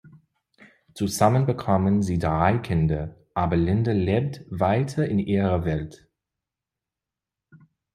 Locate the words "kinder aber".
2.57-3.55